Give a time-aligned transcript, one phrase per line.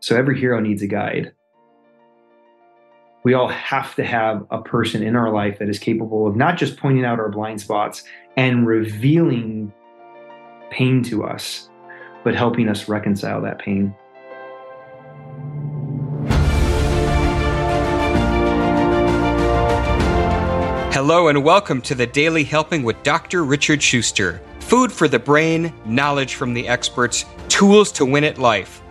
[0.00, 1.32] So every hero needs a guide.
[3.24, 6.56] We all have to have a person in our life that is capable of not
[6.56, 8.04] just pointing out our blind spots
[8.36, 9.72] and revealing
[10.70, 11.68] pain to us,
[12.22, 13.92] but helping us reconcile that pain.
[20.92, 23.44] Hello and welcome to the Daily Helping with Dr.
[23.44, 24.40] Richard Schuster.
[24.60, 28.80] Food for the brain, knowledge from the experts, tools to win at life.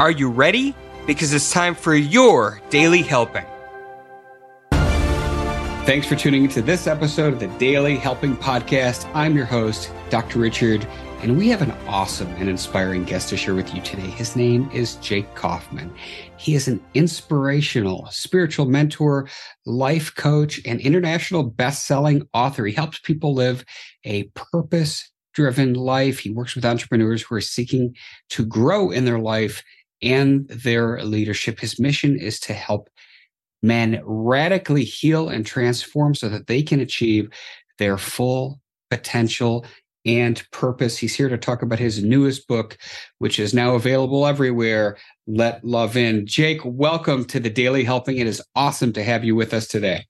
[0.00, 0.74] Are you ready?
[1.06, 3.44] Because it's time for your daily helping.
[5.86, 9.08] Thanks for tuning into this episode of the Daily Helping Podcast.
[9.14, 10.40] I'm your host, Dr.
[10.40, 10.84] Richard,
[11.20, 14.02] and we have an awesome and inspiring guest to share with you today.
[14.02, 15.94] His name is Jake Kauffman.
[16.38, 19.28] He is an inspirational spiritual mentor,
[19.64, 22.66] life coach, and international best-selling author.
[22.66, 23.64] He helps people live
[24.02, 26.18] a purpose driven life.
[26.18, 27.94] He works with entrepreneurs who are seeking
[28.30, 29.62] to grow in their life
[30.04, 31.58] and their leadership.
[31.58, 32.88] His mission is to help
[33.62, 37.30] men radically heal and transform so that they can achieve
[37.78, 39.64] their full potential
[40.06, 40.98] and purpose.
[40.98, 42.76] He's here to talk about his newest book,
[43.18, 46.26] which is now available everywhere Let Love In.
[46.26, 48.18] Jake, welcome to the Daily Helping.
[48.18, 50.04] It is awesome to have you with us today.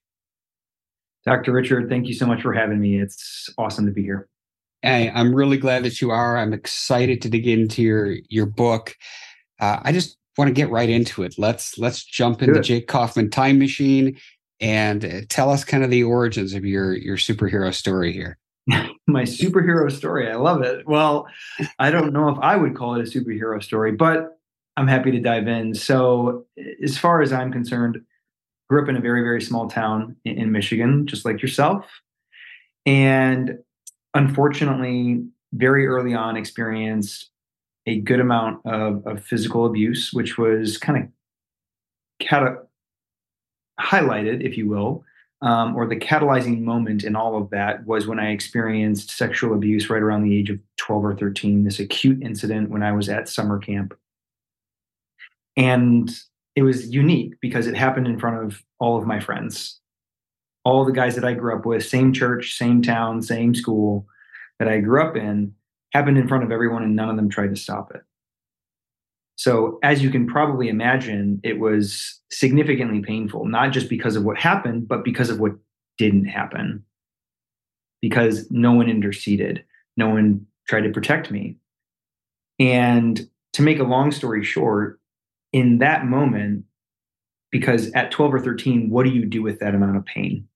[1.24, 1.52] Dr.
[1.52, 3.00] Richard, thank you so much for having me.
[3.00, 4.28] It's awesome to be here.
[4.82, 6.36] Hey, I'm really glad that you are.
[6.36, 8.94] I'm excited to dig into your your book
[9.60, 11.36] uh, I just want to get right into it.
[11.38, 14.18] Let's let's jump into Jake Kauffman Time Machine
[14.60, 18.38] and uh, tell us kind of the origins of your your superhero story here.
[19.06, 20.30] My superhero story.
[20.30, 20.86] I love it.
[20.86, 21.26] Well,
[21.78, 24.38] I don't know if I would call it a superhero story, but
[24.76, 25.74] I'm happy to dive in.
[25.74, 26.46] So,
[26.82, 28.00] as far as I'm concerned,
[28.68, 31.86] grew up in a very very small town in, in Michigan, just like yourself,
[32.86, 33.58] and
[34.14, 37.30] unfortunately, very early on experienced
[37.86, 42.62] a good amount of, of physical abuse, which was kind of cata-
[43.80, 45.04] highlighted, if you will,
[45.42, 49.90] um, or the catalyzing moment in all of that was when I experienced sexual abuse
[49.90, 53.28] right around the age of 12 or 13, this acute incident when I was at
[53.28, 53.94] summer camp.
[55.56, 56.10] And
[56.56, 59.80] it was unique because it happened in front of all of my friends,
[60.64, 64.06] all the guys that I grew up with, same church, same town, same school
[64.58, 65.54] that I grew up in
[65.94, 68.02] happened in front of everyone and none of them tried to stop it.
[69.36, 74.36] So, as you can probably imagine, it was significantly painful, not just because of what
[74.36, 75.52] happened, but because of what
[75.98, 76.84] didn't happen.
[78.00, 79.64] Because no one interceded,
[79.96, 81.56] no one tried to protect me.
[82.60, 85.00] And to make a long story short,
[85.52, 86.64] in that moment,
[87.50, 90.46] because at 12 or 13, what do you do with that amount of pain?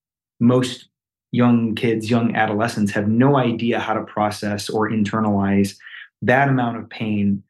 [0.40, 0.88] Most
[1.32, 5.76] young kids, young adolescents have no idea how to process or internalize
[6.22, 7.42] that amount of pain.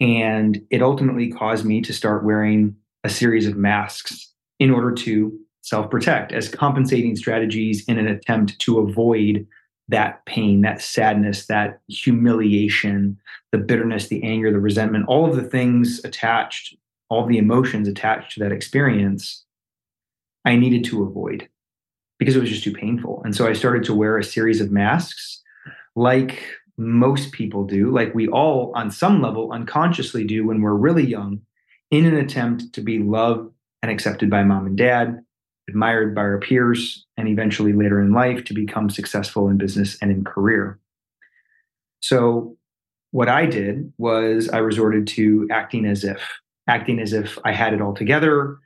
[0.00, 5.38] And it ultimately caused me to start wearing a series of masks in order to
[5.62, 9.46] self protect as compensating strategies in an attempt to avoid
[9.88, 13.18] that pain, that sadness, that humiliation,
[13.52, 16.76] the bitterness, the anger, the resentment, all of the things attached,
[17.08, 19.44] all the emotions attached to that experience,
[20.44, 21.48] I needed to avoid
[22.20, 23.22] because it was just too painful.
[23.24, 25.42] And so I started to wear a series of masks
[25.96, 26.44] like
[26.76, 31.40] most people do, like we all on some level unconsciously do when we're really young,
[31.90, 33.50] in an attempt to be loved
[33.82, 35.24] and accepted by mom and dad,
[35.66, 40.10] admired by our peers, and eventually later in life to become successful in business and
[40.10, 40.78] in career.
[42.00, 42.56] So,
[43.12, 46.22] what I did was I resorted to acting as if,
[46.68, 48.58] acting as if I had it all together,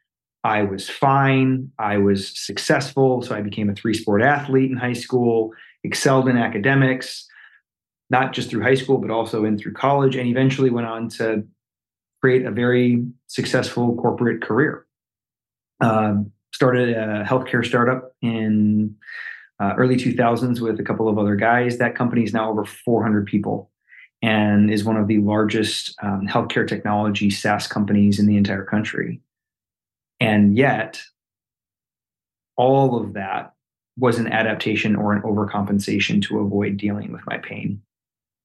[0.45, 1.73] I was fine.
[1.79, 3.23] I was successful.
[3.23, 5.53] So I became a three sport athlete in high school,
[5.83, 7.27] excelled in academics,
[8.11, 11.45] not just through high school, but also in through college, and eventually went on to
[12.21, 14.87] create a very successful corporate career.
[15.81, 18.95] Um, started a healthcare startup in
[19.61, 21.79] uh, early 2000s with a couple of other guys.
[21.79, 23.71] That company is now over 400 people
[24.23, 29.21] and is one of the largest um, healthcare technology SaaS companies in the entire country.
[30.21, 31.03] And yet,
[32.57, 33.55] all of that
[33.97, 37.81] was an adaptation or an overcompensation to avoid dealing with my pain.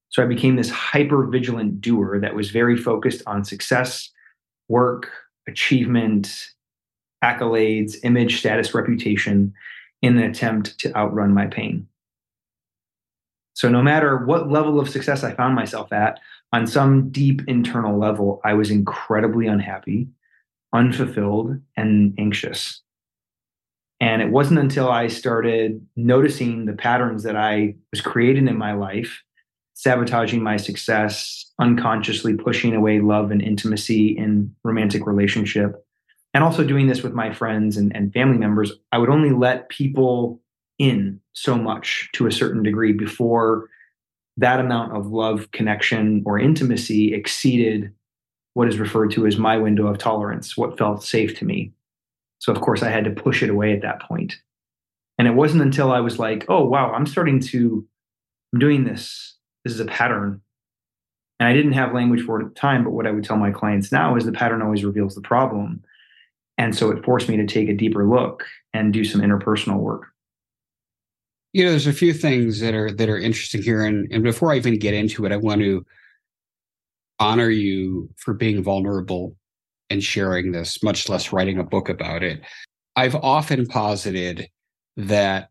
[0.09, 4.09] So I became this hyper vigilant doer that was very focused on success,
[4.67, 5.11] work,
[5.47, 6.49] achievement,
[7.23, 9.53] accolades, image, status, reputation
[10.01, 11.87] in an attempt to outrun my pain.
[13.53, 16.19] So, no matter what level of success I found myself at,
[16.53, 20.07] on some deep internal level, I was incredibly unhappy,
[20.73, 22.81] unfulfilled, and anxious.
[23.99, 28.73] And it wasn't until I started noticing the patterns that I was creating in my
[28.73, 29.21] life,
[29.73, 35.85] sabotaging my success, unconsciously pushing away love and intimacy in romantic relationship,
[36.33, 39.69] and also doing this with my friends and, and family members, I would only let
[39.69, 40.41] people
[40.77, 43.67] in so much to a certain degree before
[44.37, 47.91] that amount of love, connection, or intimacy exceeded
[48.53, 51.71] what is referred to as my window of tolerance, what felt safe to me.
[52.39, 54.35] So, of course, I had to push it away at that point.
[55.17, 57.85] And it wasn't until I was like, oh, wow, I'm starting to,
[58.53, 59.35] I'm doing this.
[59.63, 60.41] This is a pattern.
[61.39, 63.37] And I didn't have language for it at the time, but what I would tell
[63.37, 65.83] my clients now is the pattern always reveals the problem.
[66.57, 70.07] And so it forced me to take a deeper look and do some interpersonal work.
[71.53, 73.83] You know, there's a few things that are that are interesting here.
[73.83, 75.85] And, and before I even get into it, I want to
[77.19, 79.35] honor you for being vulnerable
[79.89, 82.41] and sharing this, much less writing a book about it.
[82.95, 84.49] I've often posited
[84.97, 85.49] that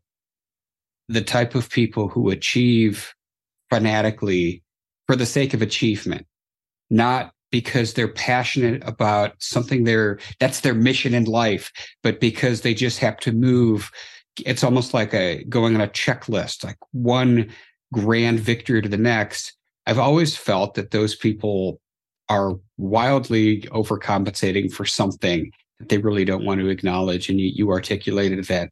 [1.09, 3.13] the type of people who achieve
[3.71, 4.63] fanatically
[5.07, 6.27] for the sake of achievement,
[6.91, 11.73] not because they're passionate about something they're that's their mission in life
[12.03, 13.91] but because they just have to move
[14.45, 17.51] it's almost like a going on a checklist like one
[17.93, 19.57] grand victory to the next
[19.89, 21.81] i've always felt that those people
[22.29, 25.51] are wildly overcompensating for something
[25.81, 28.71] that they really don't want to acknowledge and you, you articulated that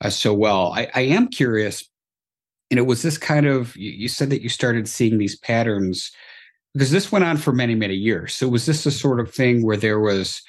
[0.00, 0.72] uh, so well.
[0.74, 1.88] I, I am curious
[2.70, 6.10] you know, was this kind of you, you said that you started seeing these patterns
[6.74, 8.34] because this went on for many many years.
[8.34, 10.42] So was this a sort of thing where there was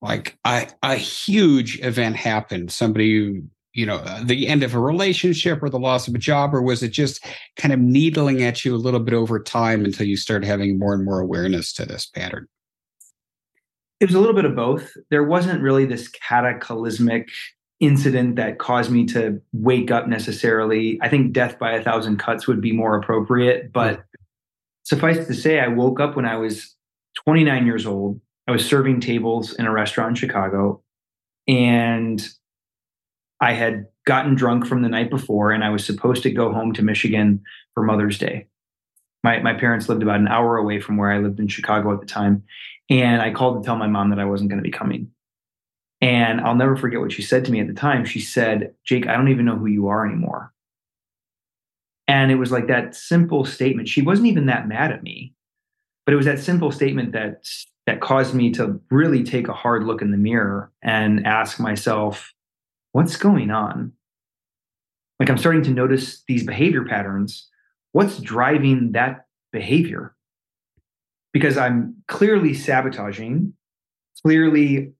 [0.00, 3.42] like a, a huge event happened somebody
[3.74, 6.62] you know uh, the end of a relationship or the loss of a job or
[6.62, 7.24] was it just
[7.56, 10.94] kind of needling at you a little bit over time until you started having more
[10.94, 12.46] and more awareness to this pattern?
[14.00, 14.92] It was a little bit of both.
[15.10, 17.28] There wasn't really this cataclysmic
[17.78, 20.98] incident that caused me to wake up necessarily.
[21.02, 24.04] I think death by a thousand cuts would be more appropriate but
[24.84, 26.74] Suffice to say, I woke up when I was
[27.24, 28.20] 29 years old.
[28.48, 30.82] I was serving tables in a restaurant in Chicago,
[31.46, 32.26] and
[33.42, 36.72] I had gotten drunk from the night before, and I was supposed to go home
[36.74, 37.42] to Michigan
[37.74, 38.46] for Mother's Day.
[39.24, 42.00] My, my parents lived about an hour away from where I lived in Chicago at
[42.00, 42.44] the time.
[42.88, 45.10] And I called to tell my mom that I wasn't going to be coming.
[46.00, 48.04] And I'll never forget what she said to me at the time.
[48.04, 50.52] She said, Jake, I don't even know who you are anymore.
[52.06, 53.88] And it was like that simple statement.
[53.88, 55.34] She wasn't even that mad at me,
[56.04, 57.44] but it was that simple statement that
[57.86, 62.32] that caused me to really take a hard look in the mirror and ask myself,
[62.92, 63.92] what's going on?
[65.18, 67.48] Like I'm starting to notice these behavior patterns.
[67.92, 70.14] What's driving that behavior?
[71.32, 73.54] Because I'm clearly sabotaging,
[74.22, 74.92] clearly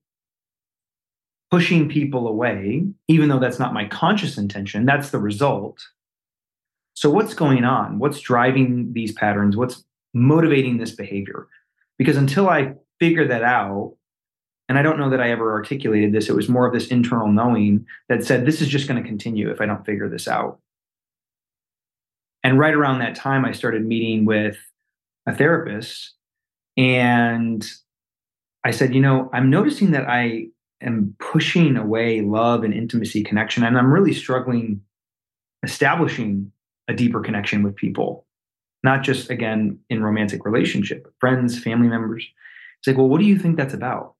[1.51, 5.79] pushing people away, even though that's not my conscious intention, that's the result.
[6.95, 7.99] So, what's going on?
[7.99, 9.55] What's driving these patterns?
[9.55, 11.47] What's motivating this behavior?
[11.97, 13.95] Because until I figure that out,
[14.69, 17.27] and I don't know that I ever articulated this, it was more of this internal
[17.27, 20.59] knowing that said, this is just going to continue if I don't figure this out.
[22.43, 24.57] And right around that time, I started meeting with
[25.27, 26.13] a therapist.
[26.77, 27.65] And
[28.63, 30.47] I said, you know, I'm noticing that I
[30.81, 34.81] am pushing away love and intimacy connection, and I'm really struggling
[35.63, 36.51] establishing
[36.89, 38.25] a deeper connection with people,
[38.83, 42.27] not just again in romantic relationship, friends, family members.
[42.79, 44.15] It's like, well, what do you think that's about?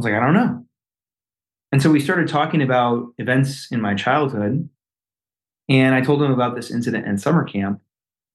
[0.00, 0.64] Was like, I don't know.
[1.72, 4.68] And so we started talking about events in my childhood.
[5.68, 7.82] And I told him about this incident in summer camp,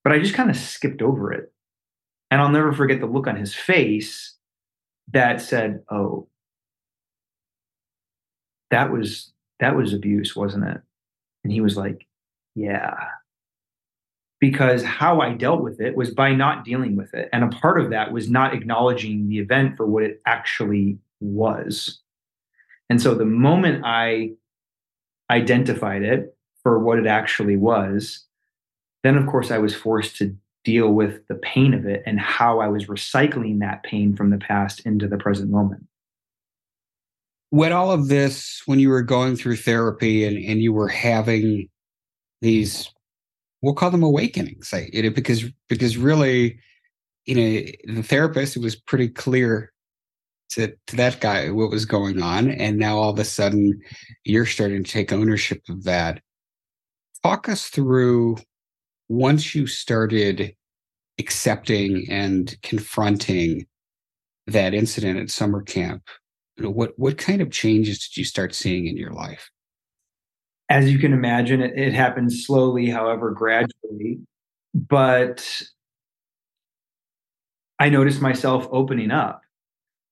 [0.03, 1.51] but I just kind of skipped over it.
[2.29, 4.35] And I'll never forget the look on his face
[5.11, 6.27] that said, Oh,
[8.69, 10.81] that was that was abuse, wasn't it?
[11.43, 12.07] And he was like,
[12.53, 12.93] Yeah
[14.39, 17.29] because how I dealt with it was by not dealing with it.
[17.31, 20.99] And a part of that was not acknowledging the event for what it actually
[21.33, 22.01] was.
[22.89, 24.31] And so the moment I
[25.29, 28.23] identified it for what it actually was,
[29.03, 32.59] then of course I was forced to deal with the pain of it and how
[32.59, 35.85] I was recycling that pain from the past into the present moment.
[37.51, 41.69] When all of this, when you were going through therapy and, and you were having
[42.41, 42.89] these
[43.65, 46.59] we'll call them awakenings because because really
[47.25, 49.73] you know the therapist it was pretty clear
[50.51, 52.51] to, to that guy what was going on.
[52.51, 53.79] And now all of a sudden
[54.23, 56.21] you're starting to take ownership of that.
[57.23, 58.37] Talk us through
[59.07, 60.55] once you started
[61.17, 63.65] accepting and confronting
[64.47, 66.03] that incident at summer camp,
[66.57, 69.49] you know, what what kind of changes did you start seeing in your life?
[70.69, 74.19] As you can imagine, it, it happened slowly, however, gradually.
[74.73, 75.63] But
[77.79, 79.41] I noticed myself opening up.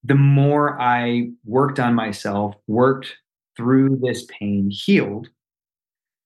[0.04, 3.16] The more I worked on myself, worked
[3.56, 5.30] through this pain, healed,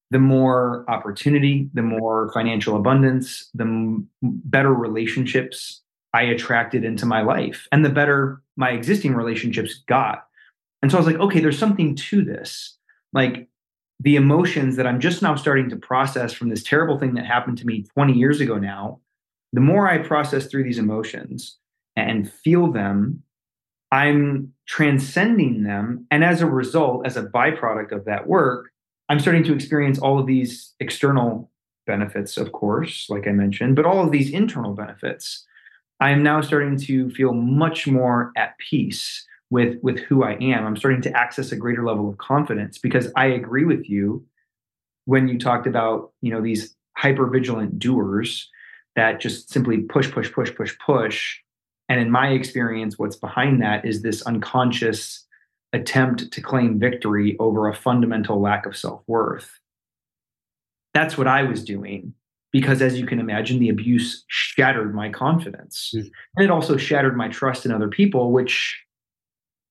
[0.09, 5.81] the more opportunity, the more financial abundance, the m- better relationships
[6.13, 10.25] I attracted into my life, and the better my existing relationships got.
[10.81, 12.77] And so I was like, okay, there's something to this.
[13.13, 13.47] Like
[13.99, 17.57] the emotions that I'm just now starting to process from this terrible thing that happened
[17.59, 18.99] to me 20 years ago now,
[19.53, 21.57] the more I process through these emotions
[21.95, 23.23] and feel them,
[23.91, 26.05] I'm transcending them.
[26.11, 28.69] And as a result, as a byproduct of that work,
[29.09, 31.49] I'm starting to experience all of these external
[31.85, 35.45] benefits, of course, like I mentioned, but all of these internal benefits.
[35.99, 40.65] I'm now starting to feel much more at peace with with who I am.
[40.65, 44.25] I'm starting to access a greater level of confidence because I agree with you
[45.05, 48.49] when you talked about, you know, these hyper vigilant doers
[48.95, 51.39] that just simply push push push push push
[51.89, 55.25] and in my experience what's behind that is this unconscious
[55.73, 59.59] attempt to claim victory over a fundamental lack of self-worth.
[60.93, 62.13] That's what I was doing
[62.51, 66.09] because as you can imagine the abuse shattered my confidence mm.
[66.35, 68.81] and it also shattered my trust in other people which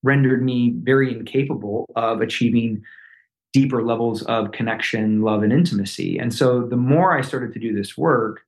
[0.02, 2.82] rendered me very incapable of achieving
[3.52, 6.18] deeper levels of connection, love, and intimacy.
[6.18, 8.42] And so the more I started to do this work,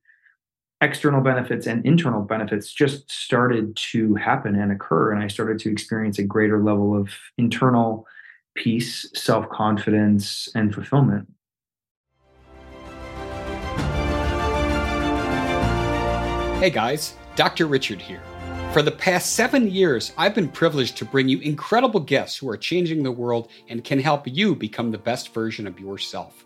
[0.81, 5.11] external benefits and internal benefits just started to happen and occur.
[5.11, 8.07] And I started to experience a greater level of internal
[8.55, 11.27] peace, self confidence, and fulfillment.
[16.59, 17.67] Hey guys, Dr.
[17.67, 18.21] Richard here.
[18.73, 22.57] For the past seven years, I've been privileged to bring you incredible guests who are
[22.57, 26.45] changing the world and can help you become the best version of yourself.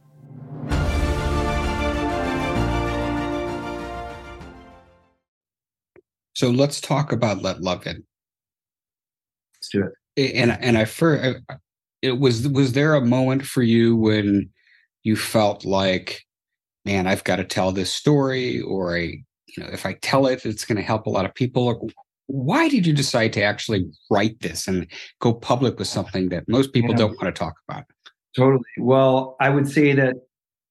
[6.41, 8.03] So let's talk about let love in.
[9.53, 10.33] Let's do it.
[10.33, 11.39] And and I first,
[12.01, 14.49] it was was there a moment for you when
[15.03, 16.23] you felt like,
[16.83, 20.43] man, I've got to tell this story, or I, you know, if I tell it,
[20.43, 21.91] it's going to help a lot of people
[22.25, 24.87] why did you decide to actually write this and
[25.19, 26.97] go public with something that most people yeah.
[26.97, 27.83] don't want to talk about?
[28.35, 28.63] Totally.
[28.79, 30.15] Well, I would say that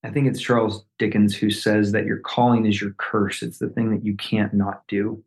[0.03, 3.41] I think it's Charles Dickens who says that your calling is your curse.
[3.41, 5.23] It's the thing that you can't not do.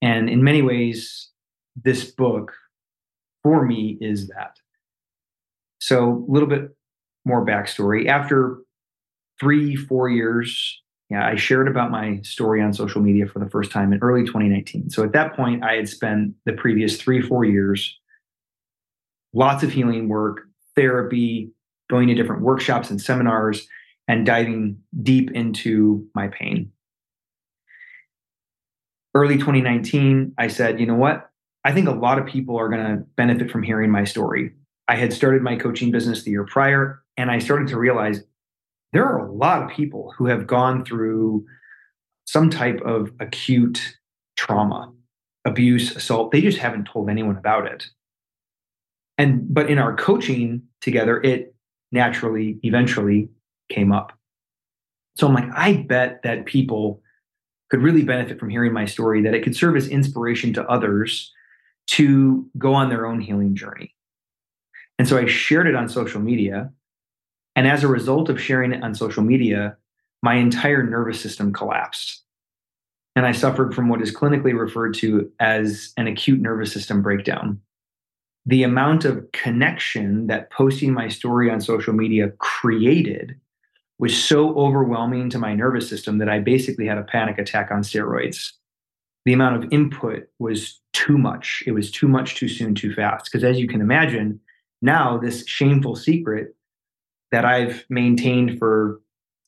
[0.00, 1.30] And in many ways,
[1.76, 2.52] this book
[3.42, 4.56] for me is that.
[5.80, 6.70] So, a little bit
[7.24, 8.06] more backstory.
[8.06, 8.58] After
[9.40, 13.70] three, four years yeah, I shared about my story on social media for the first
[13.70, 14.90] time in early 2019.
[14.90, 17.98] So at that point, I had spent the previous three, four years,
[19.32, 20.42] lots of healing work,
[20.76, 21.50] therapy,
[21.88, 23.66] going to different workshops and seminars,
[24.06, 26.70] and diving deep into my pain.
[29.18, 31.28] Early 2019, I said, you know what?
[31.64, 34.52] I think a lot of people are going to benefit from hearing my story.
[34.86, 38.22] I had started my coaching business the year prior, and I started to realize
[38.92, 41.44] there are a lot of people who have gone through
[42.26, 43.96] some type of acute
[44.36, 44.92] trauma,
[45.44, 46.30] abuse, assault.
[46.30, 47.86] They just haven't told anyone about it.
[49.18, 51.56] And but in our coaching together, it
[51.90, 53.30] naturally, eventually
[53.68, 54.12] came up.
[55.16, 57.02] So I'm like, I bet that people
[57.70, 61.32] could really benefit from hearing my story, that it could serve as inspiration to others
[61.88, 63.94] to go on their own healing journey.
[64.98, 66.70] And so I shared it on social media
[67.58, 69.76] and as a result of sharing it on social media,
[70.22, 72.22] my entire nervous system collapsed.
[73.16, 77.60] And I suffered from what is clinically referred to as an acute nervous system breakdown.
[78.46, 83.34] The amount of connection that posting my story on social media created
[83.98, 87.82] was so overwhelming to my nervous system that I basically had a panic attack on
[87.82, 88.52] steroids.
[89.24, 91.62] The amount of input was too much.
[91.66, 93.26] It was too much, too soon, too fast.
[93.26, 94.40] Because as you can imagine,
[94.80, 96.54] now this shameful secret
[97.32, 99.00] that I've maintained for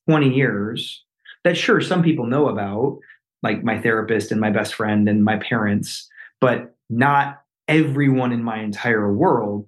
[0.09, 1.04] 20 years
[1.45, 2.99] that sure some people know about
[3.42, 6.09] like my therapist and my best friend and my parents
[6.40, 9.66] but not everyone in my entire world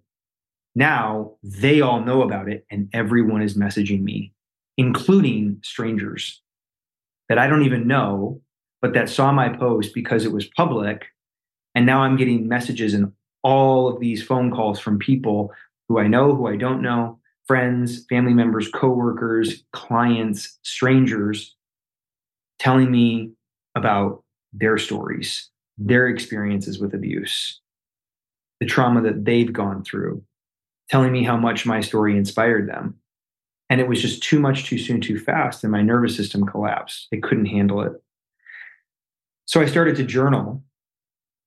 [0.74, 4.31] now they all know about it and everyone is messaging me
[4.76, 6.40] including strangers
[7.28, 8.40] that I don't even know
[8.80, 11.06] but that saw my post because it was public
[11.74, 13.12] and now I'm getting messages and
[13.42, 15.52] all of these phone calls from people
[15.88, 21.56] who I know who I don't know friends, family members, coworkers, clients, strangers
[22.58, 23.32] telling me
[23.74, 27.60] about their stories, their experiences with abuse,
[28.60, 30.22] the trauma that they've gone through,
[30.88, 32.94] telling me how much my story inspired them.
[33.72, 37.08] And it was just too much, too soon, too fast, and my nervous system collapsed.
[37.10, 37.92] It couldn't handle it.
[39.46, 40.62] So I started to journal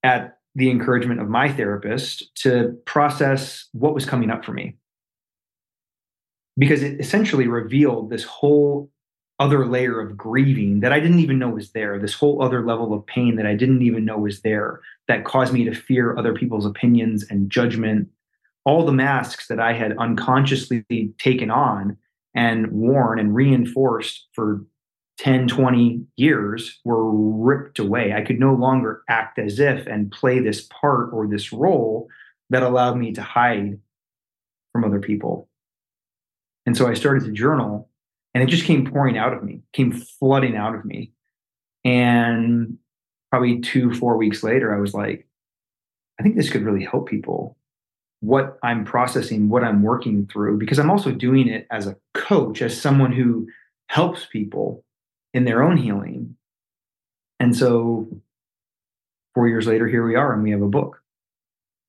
[0.02, 4.74] at the encouragement of my therapist to process what was coming up for me
[6.58, 8.90] because it essentially revealed this whole
[9.38, 12.92] other layer of grieving that I didn't even know was there, this whole other level
[12.92, 16.34] of pain that I didn't even know was there that caused me to fear other
[16.34, 18.08] people's opinions and judgment.
[18.64, 21.96] All the masks that I had unconsciously taken on
[22.36, 24.62] and worn and reinforced for
[25.18, 28.12] 10, 20 years were ripped away.
[28.12, 32.08] I could no longer act as if and play this part or this role
[32.50, 33.80] that allowed me to hide
[34.72, 35.48] from other people.
[36.66, 37.88] And so I started to journal
[38.34, 41.12] and it just came pouring out of me, came flooding out of me.
[41.84, 42.76] And
[43.30, 45.26] probably two, four weeks later, I was like,
[46.20, 47.55] I think this could really help people.
[48.26, 52.60] What I'm processing, what I'm working through, because I'm also doing it as a coach,
[52.60, 53.46] as someone who
[53.86, 54.84] helps people
[55.32, 56.36] in their own healing.
[57.38, 58.08] And so
[59.34, 61.00] four years later, here we are, and we have a book.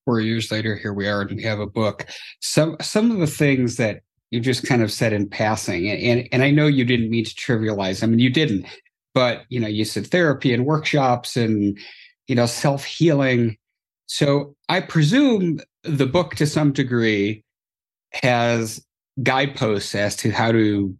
[0.05, 2.05] Four years later, here we are, and we have a book.
[2.39, 6.43] Some some of the things that you just kind of said in passing and and
[6.43, 8.65] i know you didn't mean to trivialize i mean you didn't
[9.13, 11.77] but you know you said therapy and workshops and
[12.27, 13.57] you know self-healing
[14.05, 17.43] so i presume the book to some degree
[18.11, 18.83] has
[19.23, 20.95] guideposts as to how to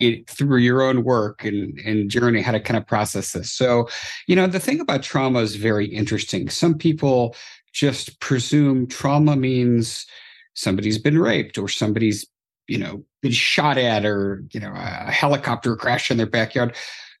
[0.00, 3.50] it, through your own work and, and journey how to kind of process this.
[3.52, 3.88] So
[4.26, 6.48] you know the thing about trauma is very interesting.
[6.48, 7.34] Some people
[7.72, 10.06] just presume trauma means
[10.54, 12.26] somebody's been raped or somebody's
[12.68, 16.74] you know been shot at or you know a helicopter crash in their backyard.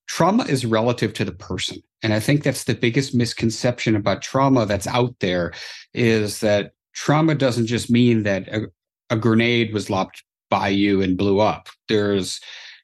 [0.06, 1.82] Trauma is relative to the person.
[2.02, 5.52] And i think that's the biggest misconception about trauma that's out there
[5.94, 8.66] is that trauma doesn't just mean that a,
[9.10, 11.68] a grenade was lopped by you and blew up.
[11.88, 12.40] There's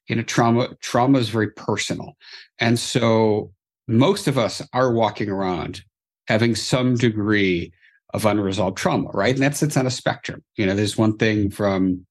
[0.09, 2.16] you know trauma trauma is very personal.
[2.61, 3.53] And so
[3.88, 5.83] most of us are walking around
[6.29, 7.72] having some degree
[8.14, 9.35] of unresolved trauma right?
[9.35, 10.44] And that sits on a spectrum.
[10.57, 12.07] You know there's one thing from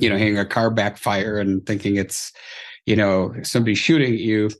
[0.00, 2.32] you know, hearing a car backfire and thinking it's,
[2.86, 4.50] you know, somebody shooting at you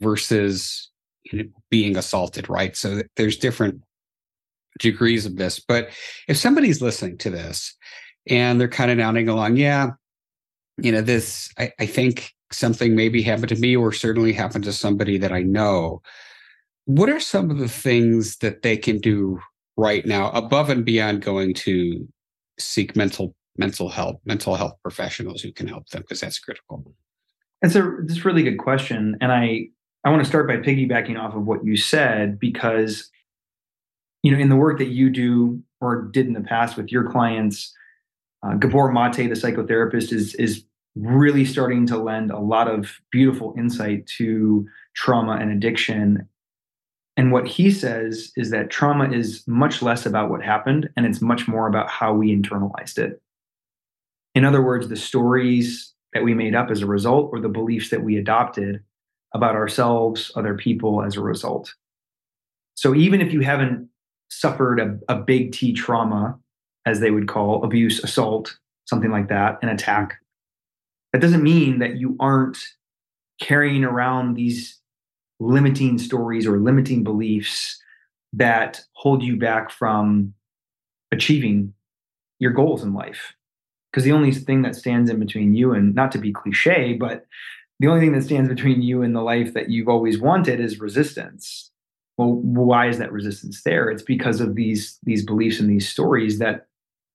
[0.00, 0.90] versus
[1.24, 2.76] you know, being assaulted, right?
[2.76, 3.82] So there's different
[4.78, 5.60] degrees of this.
[5.60, 5.90] But
[6.28, 7.74] if somebody's listening to this
[8.28, 9.90] and they're kind of nodding along, yeah,
[10.78, 14.72] you know, this, I, I think something maybe happened to me or certainly happened to
[14.72, 16.02] somebody that I know.
[16.86, 19.40] What are some of the things that they can do
[19.76, 22.06] right now above and beyond going to
[22.58, 26.84] seek mental mental health mental health professionals who can help them because that's critical
[27.62, 29.66] that's a that's a really good question and i
[30.04, 33.10] i want to start by piggybacking off of what you said because
[34.24, 37.08] you know in the work that you do or did in the past with your
[37.08, 37.72] clients
[38.44, 40.64] uh, gabor mate the psychotherapist is is
[40.96, 46.28] really starting to lend a lot of beautiful insight to trauma and addiction
[47.16, 51.20] and what he says is that trauma is much less about what happened and it's
[51.20, 53.20] much more about how we internalized it
[54.34, 57.90] in other words, the stories that we made up as a result or the beliefs
[57.90, 58.82] that we adopted
[59.32, 61.74] about ourselves, other people as a result.
[62.74, 63.88] So even if you haven't
[64.40, 66.38] suffered a, a big T trauma,
[66.86, 70.20] as they would call abuse, assault, something like that, an attack,
[71.12, 72.58] that doesn't mean that you aren't
[73.40, 74.78] carrying around these
[75.40, 77.80] limiting stories or limiting beliefs
[78.32, 80.34] that hold you back from
[81.12, 81.72] achieving
[82.38, 83.34] your goals in life.
[83.90, 87.26] Because the only thing that stands in between you and not to be cliche but
[87.80, 90.80] the only thing that stands between you and the life that you've always wanted is
[90.80, 91.70] resistance
[92.16, 93.90] well why is that resistance there?
[93.90, 96.66] It's because of these these beliefs and these stories that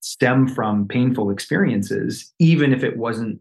[0.02, 3.40] stem from painful experiences even if it wasn't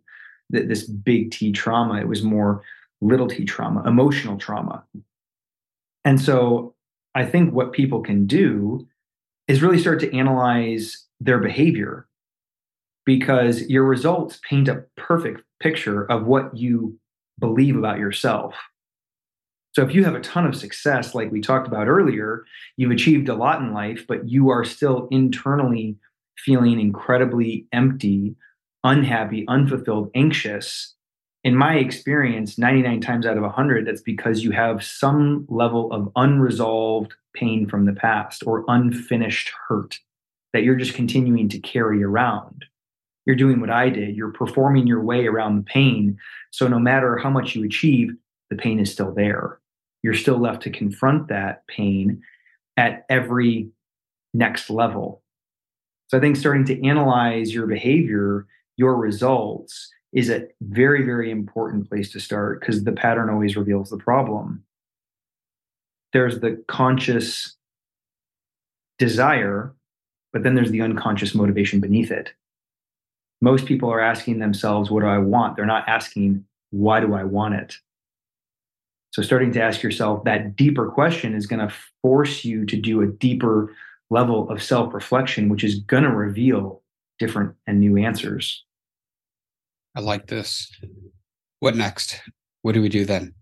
[0.53, 2.01] th- this big t trauma.
[2.01, 2.63] It was more
[3.01, 4.85] little t trauma emotional trauma.
[6.05, 6.75] And so
[7.15, 8.87] i think what people can do
[9.49, 12.07] is really start to analyze their behavior
[13.09, 16.99] because your results paint a perfect picture of what you
[17.39, 18.55] believe about yourself.
[19.79, 22.45] So if you have a ton of success, like we talked about earlier,
[22.77, 25.95] you've achieved a lot in life, but you are still internally
[26.37, 28.35] feeling incredibly empty,
[28.83, 30.97] unhappy, unfulfilled, anxious.
[31.45, 36.11] In my experience, 99 times out of 100, that's because you have some level of
[36.17, 40.01] unresolved pain from the past or unfinished hurt
[40.55, 42.65] that you're just continuing to carry around.
[43.27, 44.17] You're doing what I did.
[44.17, 46.19] You're performing your way around the pain.
[46.51, 48.17] So no matter how much you achieve,
[48.51, 49.58] the pain is still there.
[50.03, 52.23] You're still left to confront that pain
[52.77, 53.69] at every
[54.33, 55.23] next level.
[56.09, 61.89] So I think starting to analyze your behavior, your results, is a very, very important
[61.89, 64.65] place to start because the pattern always reveals the problem.
[66.13, 67.57] There's the conscious
[68.99, 69.75] desire,
[70.33, 72.33] but then there's the unconscious motivation beneath it.
[73.43, 75.57] Most people are asking themselves, What do I want?
[75.57, 77.77] They're not asking, Why do I want it?
[79.19, 83.03] So, starting to ask yourself that deeper question is going to force you to do
[83.03, 83.75] a deeper
[84.11, 86.85] level of self reflection, which is going to reveal
[87.19, 88.65] different and new answers.
[89.97, 90.71] I like this.
[91.59, 92.23] What next?
[92.63, 93.35] What do we do then?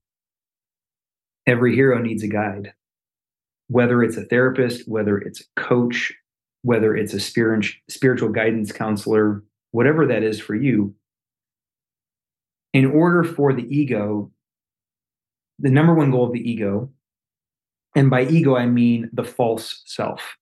[1.46, 2.72] Every hero needs a guide,
[3.68, 6.10] whether it's a therapist, whether it's a coach,
[6.62, 10.94] whether it's a spiritual guidance counselor, whatever that is for you.
[12.72, 14.32] In order for the ego,
[15.58, 16.90] the number one goal of the ego,
[17.94, 20.36] and by ego, I mean the false self,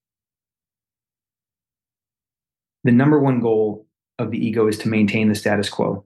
[2.83, 3.87] the number one goal
[4.18, 6.05] of the ego is to maintain the status quo.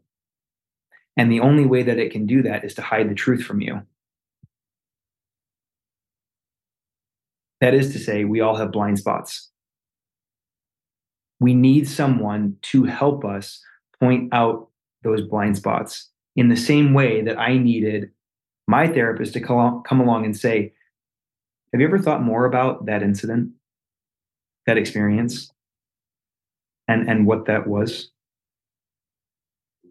[1.16, 3.60] And the only way that it can do that is to hide the truth from
[3.60, 3.82] you.
[7.60, 9.50] That is to say, we all have blind spots.
[11.40, 13.60] We need someone to help us
[13.98, 14.68] point out
[15.02, 18.10] those blind spots in the same way that I needed
[18.68, 20.72] my therapist to come along and say,
[21.72, 23.50] Have you ever thought more about that incident,
[24.66, 25.50] that experience?
[26.88, 28.11] and and what that was?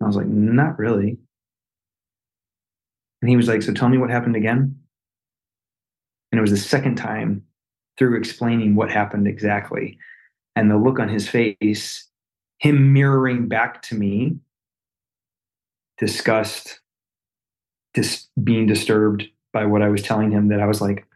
[0.02, 1.18] I was like, not really.
[3.22, 4.78] And he was like, so tell me what happened again.
[6.32, 7.44] And it was the second time
[7.98, 9.98] through explaining what happened exactly.
[10.56, 12.08] And the look on his face,
[12.60, 14.38] him mirroring back to me,
[15.98, 16.80] disgust,
[17.98, 21.08] dis- being disturbed by what I was telling him, that I was like,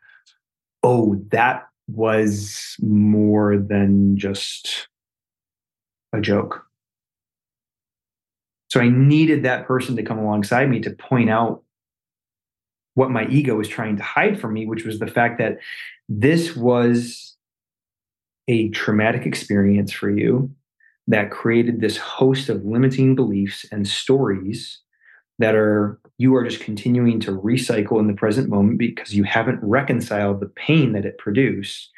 [0.82, 4.88] oh, that was more than just
[6.12, 6.65] a joke.
[8.72, 11.63] So I needed that person to come alongside me to point out
[12.96, 15.60] what my ego was trying to hide from me, which was the fact that
[16.10, 17.38] this was
[18.48, 20.50] a traumatic experience for you
[21.08, 24.82] that created this host of limiting beliefs and stories
[25.41, 29.60] that are you are just continuing to recycle in the present moment because you haven't
[29.63, 31.89] reconciled the pain that it produced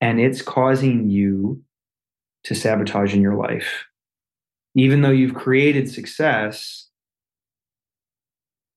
[0.00, 1.62] and it's causing you
[2.44, 3.86] to sabotage in your life.
[4.74, 6.88] Even though you've created success,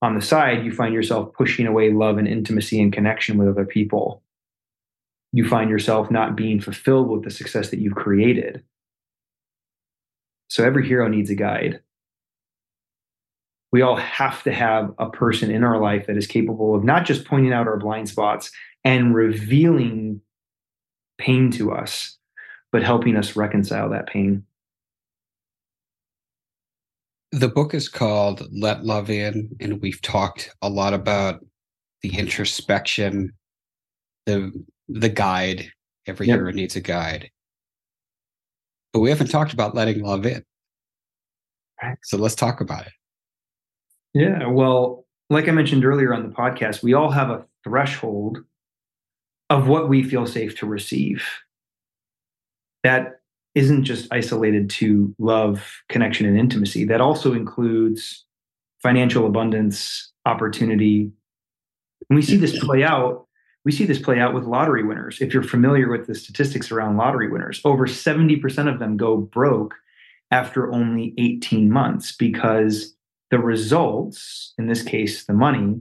[0.02, 3.64] on the side, you find yourself pushing away love and intimacy and connection with other
[3.64, 4.22] people.
[5.32, 8.62] You find yourself not being fulfilled with the success that you've created.
[10.48, 11.80] So every hero needs a guide.
[13.72, 17.04] We all have to have a person in our life that is capable of not
[17.04, 18.50] just pointing out our blind spots
[18.84, 20.20] and revealing
[21.18, 22.16] pain to us,
[22.72, 24.44] but helping us reconcile that pain.
[27.32, 31.44] The book is called Let Love In, and we've talked a lot about
[32.02, 33.32] the introspection,
[34.26, 34.52] the
[34.88, 35.70] the guide.
[36.06, 36.36] Every yep.
[36.36, 37.30] hero needs a guide.
[38.92, 40.44] But we haven't talked about letting love in.
[41.82, 41.98] Right.
[42.04, 42.92] So let's talk about it.
[44.16, 44.46] Yeah.
[44.46, 48.38] Well, like I mentioned earlier on the podcast, we all have a threshold
[49.50, 51.22] of what we feel safe to receive
[52.82, 53.20] that
[53.54, 56.84] isn't just isolated to love, connection, and intimacy.
[56.84, 58.24] That also includes
[58.82, 61.10] financial abundance, opportunity.
[62.08, 62.66] And we see this mm-hmm.
[62.66, 63.26] play out.
[63.66, 65.20] We see this play out with lottery winners.
[65.20, 69.74] If you're familiar with the statistics around lottery winners, over 70% of them go broke
[70.30, 72.95] after only 18 months because
[73.30, 75.80] the results, in this case, the money,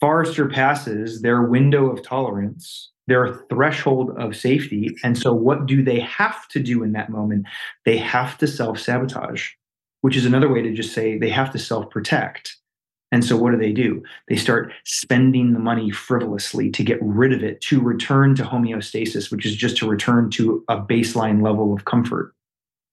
[0.00, 4.94] far surpasses their window of tolerance their threshold of safety.
[5.02, 7.46] And so, what do they have to do in that moment?
[7.84, 9.50] They have to self sabotage,
[10.00, 12.56] which is another way to just say they have to self protect.
[13.12, 14.02] And so what do they do?
[14.28, 19.30] They start spending the money frivolously to get rid of it, to return to homeostasis,
[19.30, 22.34] which is just to return to a baseline level of comfort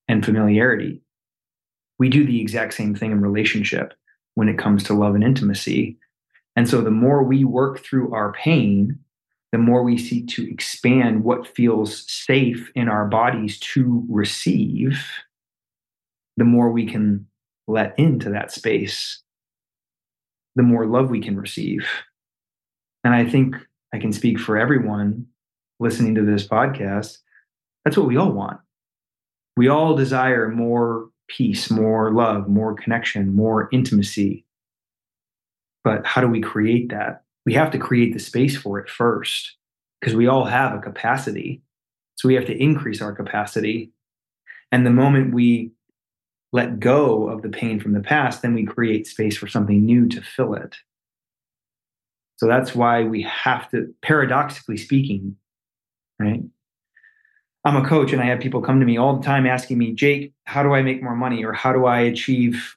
[0.08, 1.01] and familiarity.
[2.02, 3.94] We do the exact same thing in relationship
[4.34, 6.00] when it comes to love and intimacy.
[6.56, 8.98] And so the more we work through our pain,
[9.52, 15.00] the more we seek to expand what feels safe in our bodies to receive,
[16.38, 17.28] the more we can
[17.68, 19.22] let into that space,
[20.56, 21.88] the more love we can receive.
[23.04, 23.56] And I think
[23.94, 25.28] I can speak for everyone
[25.80, 27.20] listening to this podcast.
[27.86, 28.60] That's what we all want.
[29.56, 34.46] We all desire more peace, more love, more connection, more intimacy.
[35.84, 37.24] But how do we create that?
[37.46, 39.56] We have to create the space for it first
[40.00, 41.62] because we all have a capacity.
[42.16, 43.92] So we have to increase our capacity.
[44.72, 45.72] And the moment we
[46.54, 50.08] let go of the pain from the past, then we create space for something new
[50.10, 50.76] to fill it.
[52.38, 55.36] So that's why we have to, paradoxically speaking,
[56.20, 56.42] right?
[57.64, 59.94] I'm a coach and I have people come to me all the time asking me,
[59.94, 62.76] Jake, how do I make more money or how do I achieve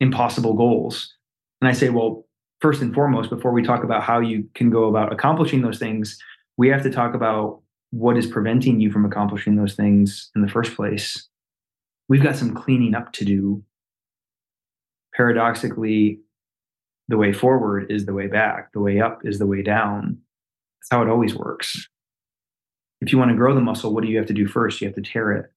[0.00, 1.14] impossible goals?
[1.60, 2.26] And I say, well,
[2.60, 6.18] first and foremost, before we talk about how you can go about accomplishing those things,
[6.56, 7.60] we have to talk about
[7.90, 11.28] what is preventing you from accomplishing those things in the first place
[12.08, 13.62] we've got some cleaning up to do.
[15.14, 16.20] Paradoxically,
[17.08, 20.18] the way forward is the way back, the way up is the way down.
[20.80, 21.88] That's how it always works.
[23.00, 24.80] If you want to grow the muscle, what do you have to do first?
[24.80, 25.52] You have to tear it.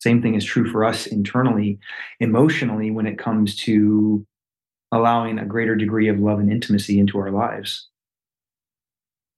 [0.00, 1.78] Same thing is true for us internally,
[2.20, 4.24] emotionally, when it comes to
[4.92, 7.88] allowing a greater degree of love and intimacy into our lives.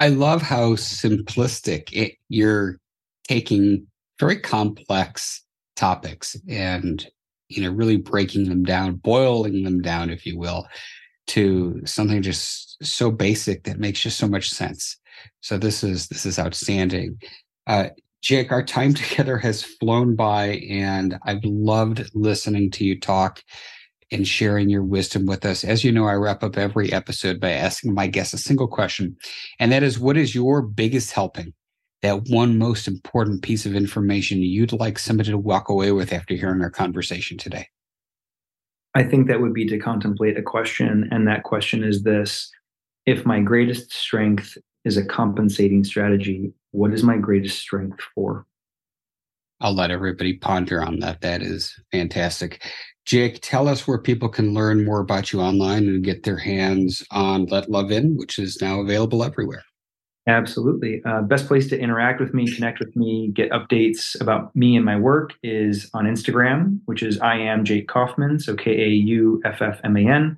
[0.01, 2.79] I love how simplistic it, you're
[3.29, 3.87] taking
[4.19, 5.43] very complex
[5.77, 7.07] topics and
[7.49, 10.67] you know really breaking them down boiling them down if you will
[11.27, 14.99] to something just so basic that makes just so much sense
[15.41, 17.19] so this is this is outstanding
[17.67, 17.89] uh,
[18.23, 23.43] jake our time together has flown by and i've loved listening to you talk
[24.13, 27.51] and sharing your wisdom with us as you know i wrap up every episode by
[27.51, 29.17] asking my guests a single question
[29.59, 31.53] and that is what is your biggest helping
[32.03, 36.35] that one most important piece of information you'd like somebody to walk away with after
[36.35, 37.67] hearing our conversation today?
[38.95, 41.09] I think that would be to contemplate a question.
[41.11, 42.51] And that question is this
[43.07, 48.47] If my greatest strength is a compensating strategy, what is my greatest strength for?
[49.61, 51.21] I'll let everybody ponder on that.
[51.21, 52.65] That is fantastic.
[53.05, 57.05] Jake, tell us where people can learn more about you online and get their hands
[57.11, 59.63] on Let Love In, which is now available everywhere.
[60.27, 61.03] Absolutely.
[61.05, 64.85] Uh, best place to interact with me, connect with me, get updates about me and
[64.85, 69.43] my work is on Instagram, which is I am Jake Kauffman, so K A U
[69.45, 70.37] F F M A N.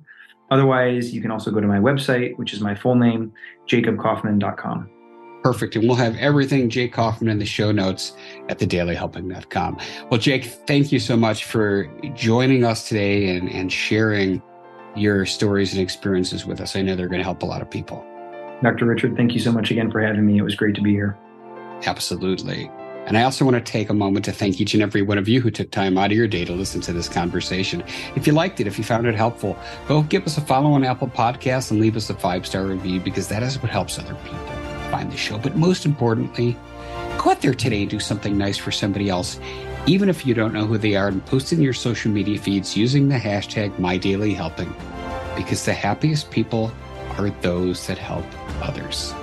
[0.53, 3.33] Otherwise, you can also go to my website, which is my full name,
[3.67, 4.87] jacobkauffman.com.
[5.41, 5.75] Perfect.
[5.75, 8.13] And we'll have everything Jake Kauffman in the show notes
[8.49, 9.79] at thedailyhelping.com.
[10.11, 14.43] Well, Jake, thank you so much for joining us today and, and sharing
[14.95, 16.75] your stories and experiences with us.
[16.75, 18.05] I know they're going to help a lot of people.
[18.61, 18.85] Dr.
[18.85, 20.37] Richard, thank you so much again for having me.
[20.37, 21.17] It was great to be here.
[21.87, 22.69] Absolutely.
[23.05, 25.27] And I also want to take a moment to thank each and every one of
[25.27, 27.83] you who took time out of your day to listen to this conversation.
[28.15, 30.85] If you liked it, if you found it helpful, go give us a follow on
[30.85, 34.15] Apple Podcasts and leave us a five star review because that is what helps other
[34.15, 34.39] people
[34.89, 35.37] find the show.
[35.37, 36.55] But most importantly,
[37.17, 39.39] go out there today and do something nice for somebody else,
[39.85, 42.77] even if you don't know who they are, and post in your social media feeds
[42.77, 44.73] using the hashtag MyDailyHelping
[45.35, 46.71] because the happiest people
[47.17, 48.25] are those that help
[48.61, 49.13] others.